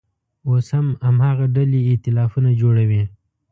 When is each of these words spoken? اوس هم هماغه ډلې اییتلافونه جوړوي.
اوس 0.47 0.67
هم 0.77 0.87
هماغه 1.05 1.45
ډلې 1.55 1.79
اییتلافونه 1.89 2.49
جوړوي. 2.61 3.03